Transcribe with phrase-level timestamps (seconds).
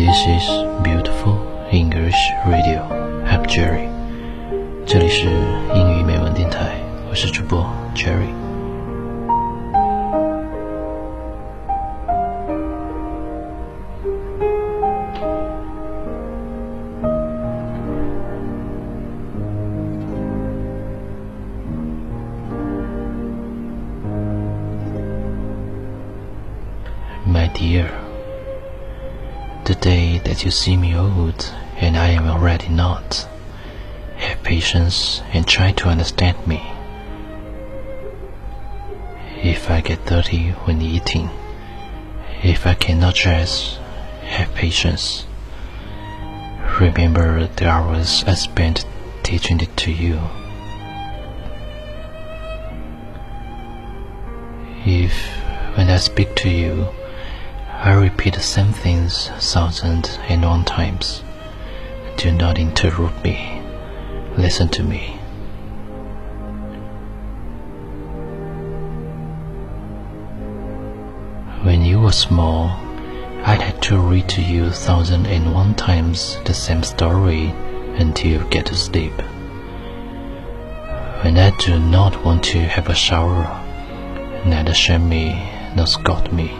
[0.00, 0.48] This is
[0.82, 1.36] beautiful
[1.70, 2.82] English radio.
[3.24, 3.88] I'm Jerry.
[4.84, 5.28] 这里是
[5.74, 8.32] 英语美文电台，我是主播 Jerry。
[32.01, 33.27] I am already not,
[34.17, 36.59] have patience and try to understand me.
[39.43, 41.29] If I get dirty when eating,
[42.41, 43.77] if I cannot dress,
[44.23, 45.27] have patience.
[46.79, 48.83] Remember the hours I spent
[49.21, 50.19] teaching it to you.
[54.87, 55.13] If,
[55.77, 56.87] when I speak to you,
[57.71, 61.21] I repeat the same things thousand and one times,
[62.21, 63.59] do not interrupt me.
[64.37, 65.17] Listen to me.
[71.63, 72.77] When you were small,
[73.43, 77.55] I had to read to you thousand and one times the same story
[77.97, 79.17] until you get to sleep.
[81.23, 83.49] When I do not want to have a shower,
[84.45, 86.53] neither shame me nor scold me.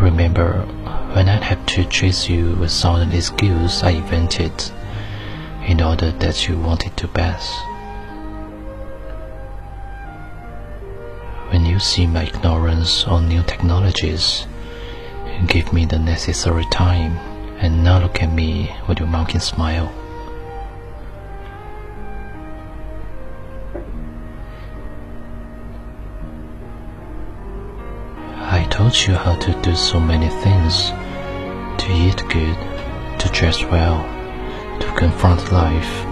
[0.00, 0.66] Remember
[1.14, 4.52] when I had to chase you with thousand excuses I invented
[5.64, 7.48] in order that you wanted to bath.
[11.52, 14.48] When you see my ignorance on new technologies,
[15.46, 17.16] give me the necessary time
[17.62, 19.94] and now look at me with your mocking smile.
[28.34, 30.90] I taught you how to do so many things
[31.84, 32.56] to eat good,
[33.20, 34.02] to dress well,
[34.80, 36.04] to confront life.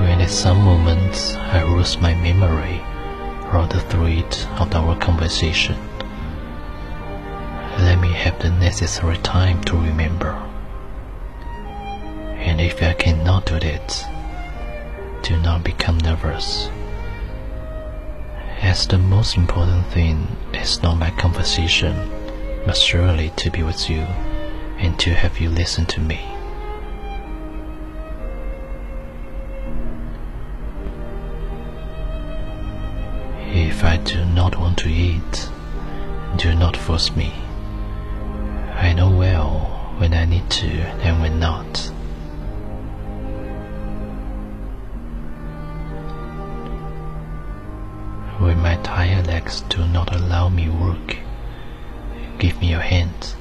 [0.00, 2.82] When at some moments I lose my memory
[3.54, 5.78] or the thread of our conversation,
[7.78, 10.32] let me have the necessary time to remember.
[12.36, 14.04] And if I cannot do that,
[15.22, 16.68] do not become nervous.
[18.62, 22.08] As the most important thing is not my conversation,
[22.64, 24.06] but surely to be with you
[24.78, 26.20] and to have you listen to me.
[33.52, 35.50] If I do not want to eat,
[36.36, 37.34] do not force me.
[38.74, 40.70] I know well when I need to
[41.02, 41.90] and when not.
[48.54, 51.16] My tired legs do not allow me work,
[52.38, 53.34] give me your hand,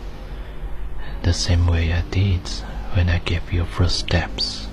[1.24, 2.48] the same way I did
[2.94, 4.68] when I gave you first steps.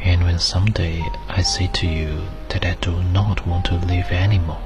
[0.00, 4.62] And when someday I say to you that I do not want to live anymore,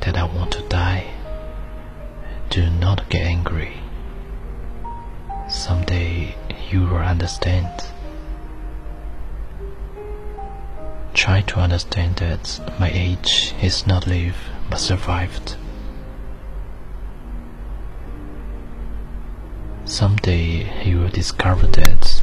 [0.00, 1.06] that I want to die,
[2.50, 3.74] do not get angry.
[5.48, 6.34] Someday
[6.70, 7.70] you will understand.
[11.26, 14.38] Try to understand that my age is not lived
[14.70, 15.56] but survived.
[19.84, 22.22] Someday you will discover that,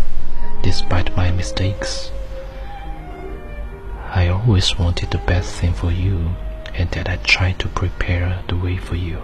[0.61, 2.13] despite my mistakes,
[4.09, 6.37] I always wanted the best thing for you
[6.73, 9.19] and that I tried to prepare the way for you.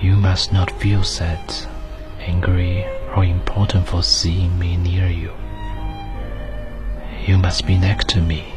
[0.00, 1.52] You must not feel sad,
[2.20, 5.32] angry, or important for seeing me near you.
[7.26, 8.52] You must be next to me.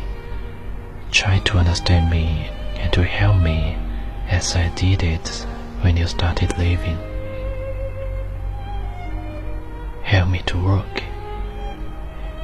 [1.12, 3.78] Try to understand me and to help me
[4.28, 5.28] as I did it
[5.82, 6.98] when you started living.
[10.04, 11.04] Help me to work.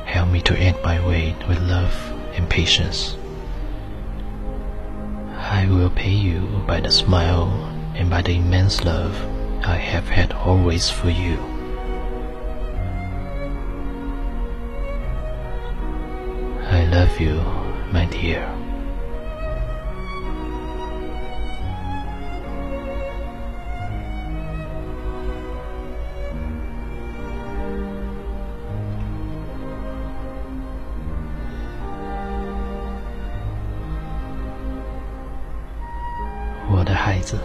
[0.05, 1.93] Help me to end my way with love
[2.33, 3.17] and patience.
[5.37, 7.49] I will pay you by the smile
[7.93, 9.15] and by the immense love
[9.63, 11.54] I have had always for you.
[16.95, 17.35] Love you,
[17.91, 18.47] my dear.
[36.69, 37.37] 我的孩子，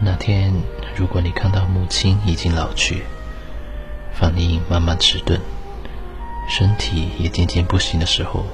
[0.00, 0.54] 那天，
[0.94, 3.02] 如果你看到母亲已经老去，
[4.12, 5.40] 反应慢慢迟钝，
[6.46, 8.44] 身体也渐渐不行的时候，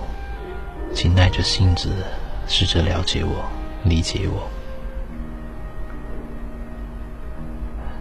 [0.94, 1.90] 请耐着性子，
[2.46, 3.44] 试着了解我，
[3.84, 4.48] 理解我。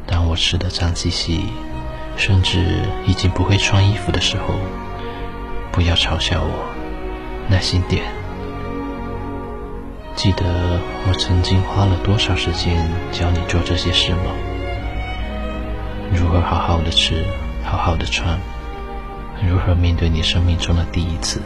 [0.06, 1.46] 当我吃的脏兮兮，
[2.18, 4.56] 甚至已经不会穿衣服的时候，
[5.72, 6.66] 不要嘲笑我，
[7.48, 8.04] 耐心点。
[10.16, 14.32] 记得我曾经花了多少时间教你做这些事吗？
[16.12, 17.24] 如何好好的吃，
[17.64, 18.40] 好好的穿，
[19.48, 21.42] 如何面对你生命中的第一次？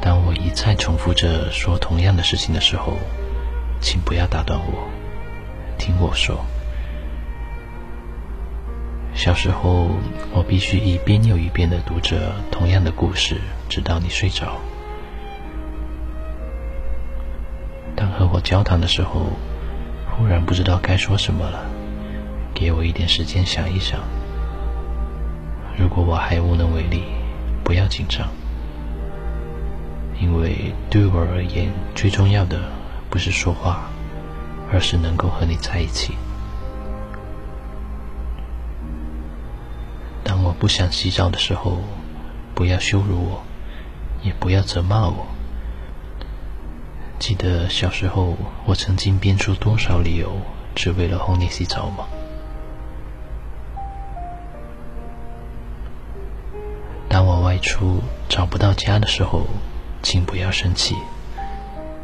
[0.00, 2.96] 当我一再重复着说同样的事情的时候，
[3.80, 4.88] 请不要打断我，
[5.78, 6.44] 听我说。
[9.14, 9.90] 小时候，
[10.32, 13.36] 我必须一遍又一遍的读着同样的故事，
[13.68, 14.56] 直到你睡着。
[17.94, 19.26] 当和我交谈的时候，
[20.10, 21.64] 忽然不知道该说什么了，
[22.62, 23.98] 给我一点时间想一想。
[25.76, 27.02] 如果我还无能为力，
[27.64, 28.28] 不要紧张，
[30.20, 32.60] 因为对我而言，最重要的
[33.10, 33.90] 不是说话，
[34.72, 36.14] 而是能够和你在一起。
[40.22, 41.78] 当我不想洗澡的时候，
[42.54, 43.42] 不要羞辱我，
[44.22, 45.26] 也不要责骂我。
[47.18, 48.36] 记得小时候，
[48.66, 50.30] 我曾经编出多少理由，
[50.76, 52.06] 只为了哄你洗澡吗？
[57.62, 59.46] 当我外出找不到家的时候，
[60.02, 60.96] 请不要生气，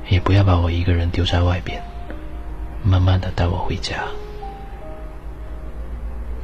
[0.08, 1.82] 也不要把我一个人丢在外边，
[2.84, 4.05] 慢慢的带我回家。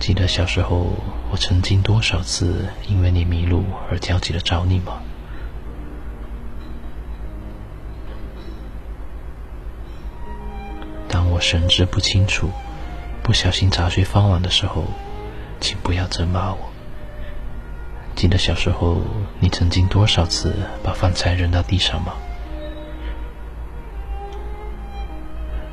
[0.00, 0.90] 记得小时候，
[1.30, 5.00] 我曾经多少次因为你迷路而焦急的找你吗？
[11.08, 12.50] 当我神志不清楚、
[13.22, 14.84] 不小心砸碎饭碗的时候，
[15.60, 16.73] 请不要责骂我。
[18.24, 19.02] 记得小时候，
[19.38, 22.14] 你曾经多少次把饭菜扔到地上吗？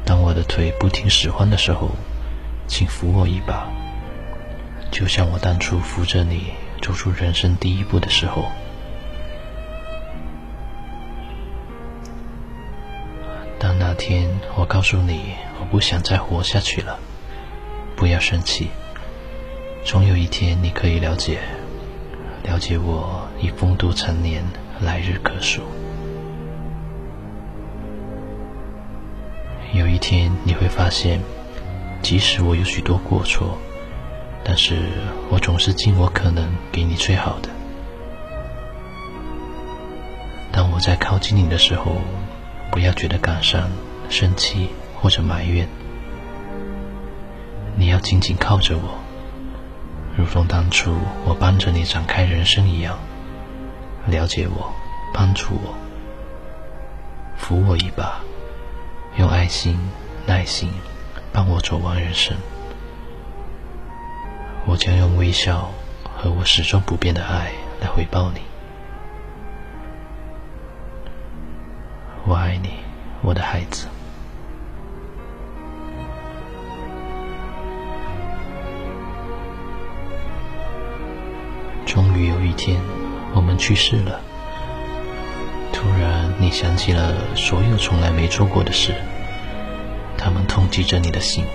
[0.04, 1.92] 当我的腿不听使唤的时候，
[2.68, 3.70] 请扶我一把。
[4.92, 6.48] 就像我当初扶着你
[6.82, 8.52] 走出人生第一步的时候，
[13.58, 17.00] 当那天我告诉你我不想再活下去了，
[17.96, 18.68] 不要生气，
[19.86, 21.40] 总有一天你可以了解，
[22.44, 24.44] 了解我已风度成年，
[24.82, 25.62] 来日可数。
[29.74, 31.22] 有一天你会发现，
[32.02, 33.58] 即使我有许多过错。
[34.44, 34.76] 但是
[35.30, 37.50] 我总是尽我可能给你最好的。
[40.52, 41.98] 当我在靠近你的时候，
[42.72, 43.70] 不要觉得感伤、
[44.10, 45.68] 生气或者埋怨。
[47.76, 49.00] 你要紧紧靠着我，
[50.18, 50.94] 如同当初
[51.26, 52.98] 我帮着你展开人生一样，
[54.08, 54.72] 了解我，
[55.14, 55.74] 帮助我，
[57.38, 58.20] 扶我一把，
[59.18, 59.80] 用爱心、
[60.26, 60.72] 耐心
[61.32, 62.36] 帮我走完人生。
[64.66, 65.72] 我将用微笑
[66.04, 68.42] 和我始终不变的爱来回报你。
[72.26, 72.70] 我爱你，
[73.22, 73.88] 我的孩子。
[82.42, 82.82] 有一天，
[83.36, 84.20] 我们去世了。
[85.72, 88.96] 突然，你想起了所有从来没做过的事，
[90.18, 91.46] 他们痛击着你的心。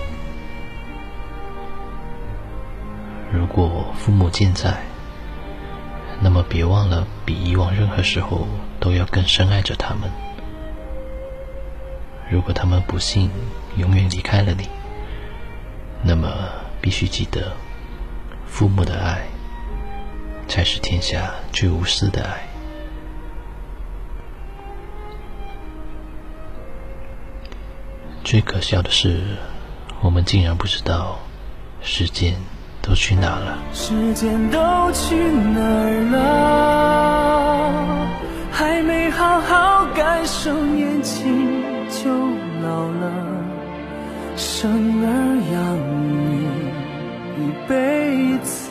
[3.33, 4.81] 如果父母健在，
[6.21, 8.47] 那么别忘了比以往任何时候
[8.78, 10.09] 都要更深爱着他们。
[12.31, 13.28] 如果他们不幸
[13.76, 14.69] 永远离开了你，
[16.05, 16.28] 那么
[16.81, 17.52] 必须记得，
[18.47, 19.26] 父母的爱
[20.49, 22.47] 才是天下最无私的爱。
[28.25, 29.37] 最可笑的是，
[30.00, 31.19] 我们竟然不知道
[31.83, 32.35] 时间。
[32.83, 33.59] 都去哪了？
[33.75, 34.59] 时间都
[34.93, 38.07] 去哪儿了？
[38.53, 41.59] 还没好好感受年轻
[41.91, 42.09] 就
[42.62, 43.11] 老了。
[44.37, 44.71] 生
[45.03, 45.09] 儿
[45.50, 45.76] 养
[46.12, 46.47] 女
[47.43, 48.71] 一辈子，